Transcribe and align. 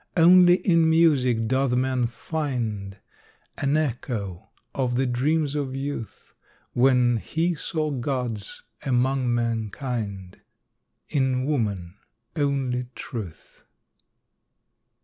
Only 0.17 0.55
in 0.67 0.89
music 0.89 1.47
doth 1.47 1.75
man 1.75 2.07
find 2.07 2.97
An 3.55 3.77
echo 3.77 4.49
of 4.73 4.95
the 4.95 5.05
dreams 5.05 5.53
of 5.53 5.75
youth, 5.75 6.33
When 6.73 7.17
he 7.17 7.53
saw 7.53 7.91
gods 7.91 8.63
among 8.83 9.31
mankind, 9.31 10.41
In 11.07 11.45
woman 11.45 11.99
only 12.35 12.87
truth. 12.95 13.63